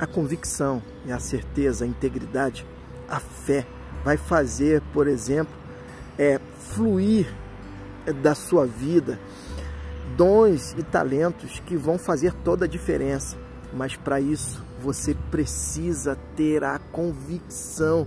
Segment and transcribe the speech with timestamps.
[0.00, 2.66] A convicção e a certeza, a integridade,
[3.06, 3.66] a fé
[4.02, 5.54] vai fazer, por exemplo,
[6.18, 7.32] é, fluir
[8.22, 9.18] da sua vida
[10.16, 13.36] dons e talentos que vão fazer toda a diferença.
[13.72, 18.06] Mas para isso você precisa ter a convicção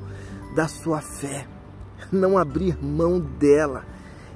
[0.55, 1.47] da sua fé,
[2.11, 3.85] não abrir mão dela.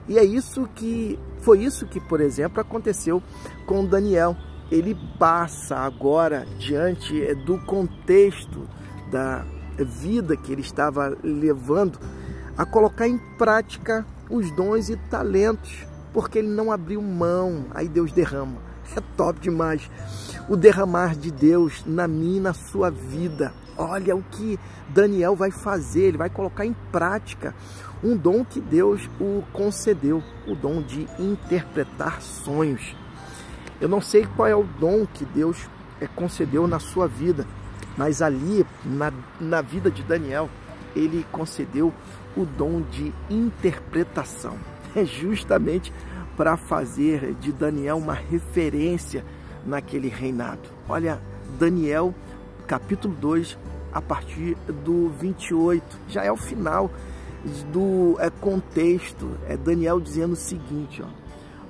[0.08, 3.22] E é isso que foi isso que, por exemplo, aconteceu
[3.66, 4.36] com Daniel.
[4.72, 8.68] Ele passa agora diante é, do contexto
[9.12, 9.46] da
[9.78, 12.00] vida que ele estava levando
[12.58, 17.66] a colocar em prática os dons e talentos, porque ele não abriu mão.
[17.74, 18.58] Aí Deus derrama.
[18.96, 19.90] É top demais.
[20.50, 23.54] O derramar de Deus na minha e na sua vida.
[23.78, 24.60] Olha o que
[24.90, 27.54] Daniel vai fazer, ele vai colocar em prática
[28.04, 32.96] um dom que Deus o concedeu, o dom de interpretar sonhos.
[33.80, 35.68] Eu não sei qual é o dom que Deus
[36.02, 37.46] é, concedeu na sua vida,
[37.98, 40.50] mas ali, na, na vida de Daniel,
[40.96, 41.94] ele concedeu
[42.36, 44.58] o dom de interpretação.
[44.96, 45.94] É justamente
[46.36, 49.24] para fazer de Daniel uma referência
[49.64, 50.70] naquele reinado.
[50.90, 51.22] Olha,
[51.60, 52.16] Daniel,
[52.66, 53.60] capítulo 2,
[53.94, 56.90] a partir do 28, já é o final
[57.72, 59.30] do é, contexto.
[59.48, 61.08] É Daniel dizendo o seguinte: ó,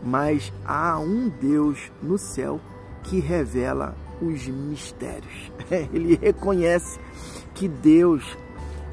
[0.03, 2.59] mas há um Deus no céu
[3.03, 5.51] que revela os mistérios.
[5.93, 6.99] Ele reconhece
[7.53, 8.23] que Deus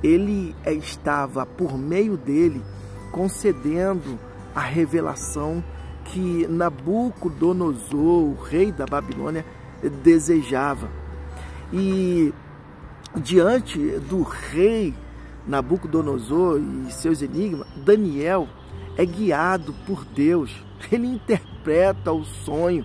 [0.02, 2.62] ele estava por meio dele
[3.10, 4.18] concedendo
[4.54, 5.64] a revelação
[6.04, 9.44] que Nabucodonosor, o rei da Babilônia,
[10.02, 10.90] desejava.
[11.72, 12.34] E
[13.16, 14.94] diante do rei
[15.46, 18.46] Nabucodonosor e seus enigmas, Daniel
[18.96, 20.54] é guiado por Deus.
[20.90, 22.84] Ele interpreta o sonho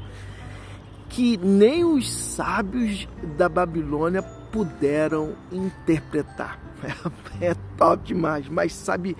[1.09, 6.59] que nem os sábios da Babilônia puderam interpretar.
[7.41, 9.15] É, top demais, mas sabe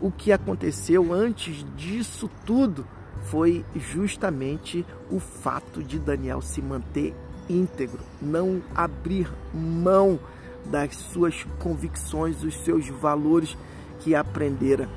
[0.00, 2.86] o que aconteceu antes disso tudo?
[3.24, 7.12] Foi justamente o fato de Daniel se manter
[7.48, 10.18] íntegro, não abrir mão
[10.64, 13.56] das suas convicções, dos seus valores
[14.00, 14.88] que aprendera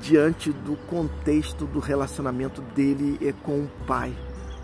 [0.00, 4.12] diante do contexto do relacionamento dele com o Pai,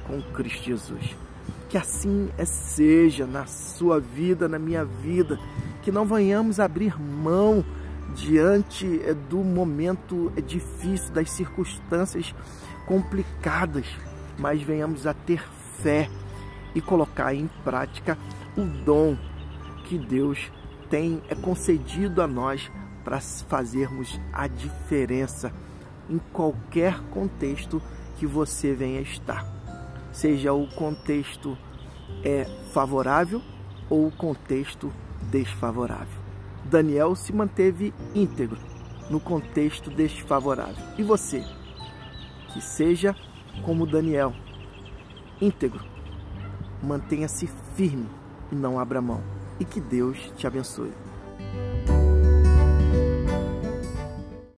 [0.07, 1.17] com Cristo Jesus.
[1.69, 5.39] Que assim seja na sua vida, na minha vida,
[5.83, 7.65] que não venhamos abrir mão
[8.15, 8.87] diante
[9.29, 12.35] do momento difícil, das circunstâncias
[12.87, 13.87] complicadas,
[14.39, 15.43] mas venhamos a ter
[15.83, 16.11] fé
[16.75, 18.19] e colocar em prática
[18.57, 19.17] o dom
[19.85, 20.51] que Deus
[20.91, 22.71] tem é concedido a nós
[23.05, 25.53] para fazermos a diferença
[26.09, 27.81] em qualquer contexto
[28.19, 29.47] que você venha estar.
[30.13, 31.57] Seja o contexto
[32.25, 33.41] é favorável
[33.89, 34.93] ou o contexto
[35.31, 36.21] desfavorável.
[36.65, 38.59] Daniel se manteve íntegro
[39.11, 40.83] no contexto desfavorável.
[40.97, 41.45] E você?
[42.53, 43.17] Que seja
[43.65, 44.35] como Daniel,
[45.41, 45.85] íntegro.
[46.83, 48.09] Mantenha-se firme
[48.51, 49.23] e não abra mão.
[49.59, 50.93] E que Deus te abençoe.